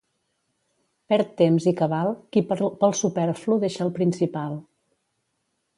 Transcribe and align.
Perd 1.13 1.29
temps 1.41 1.67
i 1.73 1.73
cabal 1.81 2.09
qui 2.37 2.43
pel 2.55 2.97
superflu 3.03 3.61
deixa 3.67 3.87
el 3.87 3.95
principal. 4.01 4.59